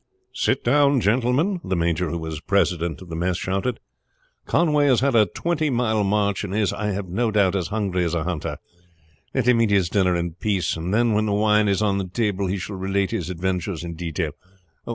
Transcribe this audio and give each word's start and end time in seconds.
"Sit 0.33 0.63
down, 0.63 0.99
gentlemen!" 0.99 1.61
the 1.63 1.75
major 1.75 2.09
who 2.09 2.17
was 2.17 2.41
president 2.41 3.03
of 3.03 3.09
the 3.09 3.15
mess 3.15 3.37
shouted. 3.37 3.79
"Conway 4.47 4.87
has 4.87 5.01
had 5.01 5.13
a 5.13 5.27
twenty 5.27 5.69
mile 5.69 6.03
march, 6.03 6.43
and 6.43 6.55
is, 6.55 6.73
I 6.73 6.87
have 6.87 7.07
no 7.07 7.29
doubt, 7.29 7.55
as 7.55 7.67
hungry 7.67 8.03
as 8.03 8.15
a 8.15 8.23
hunter. 8.23 8.57
Let 9.35 9.47
him 9.47 9.61
eat 9.61 9.69
his 9.69 9.89
dinner 9.89 10.15
in 10.15 10.33
peace, 10.33 10.75
and 10.75 10.91
then 10.91 11.13
when 11.13 11.27
the 11.27 11.33
wine 11.33 11.67
is 11.67 11.83
on 11.83 11.99
the 11.99 12.07
table 12.07 12.47
he 12.47 12.57
shall 12.57 12.77
relate 12.77 13.11
his 13.11 13.29
adventures 13.29 13.83
in 13.83 13.93
detail. 13.93 14.31